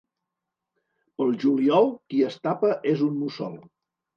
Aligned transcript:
Pel 1.19 1.35
juliol 1.45 1.91
qui 2.09 2.25
es 2.31 2.41
tapa 2.49 2.73
és 2.95 3.05
un 3.11 3.17
mussol. 3.23 3.63